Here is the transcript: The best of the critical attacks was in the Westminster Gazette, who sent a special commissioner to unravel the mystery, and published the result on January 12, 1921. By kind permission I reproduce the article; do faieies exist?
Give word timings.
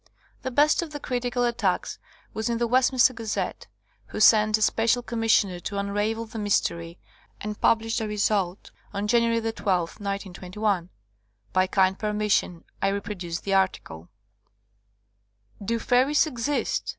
The 0.41 0.49
best 0.49 0.81
of 0.81 0.89
the 0.93 0.99
critical 0.99 1.43
attacks 1.43 1.99
was 2.33 2.49
in 2.49 2.57
the 2.57 2.65
Westminster 2.65 3.13
Gazette, 3.13 3.67
who 4.07 4.19
sent 4.19 4.57
a 4.57 4.61
special 4.63 5.03
commissioner 5.03 5.59
to 5.59 5.77
unravel 5.77 6.25
the 6.25 6.39
mystery, 6.39 6.97
and 7.39 7.61
published 7.61 7.99
the 7.99 8.07
result 8.07 8.71
on 8.95 9.05
January 9.07 9.39
12, 9.39 9.67
1921. 9.89 10.89
By 11.53 11.67
kind 11.67 11.99
permission 11.99 12.63
I 12.81 12.87
reproduce 12.87 13.41
the 13.41 13.53
article; 13.53 14.09
do 15.63 15.77
faieies 15.77 16.25
exist? 16.25 16.89